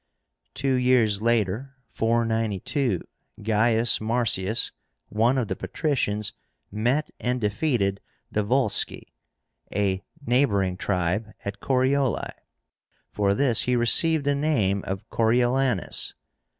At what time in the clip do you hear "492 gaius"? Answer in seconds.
1.89-4.01